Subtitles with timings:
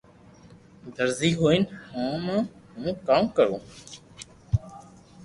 [0.95, 2.37] درزي ھوئين ھمو
[2.73, 3.57] ھون ڪاوُ ڪرو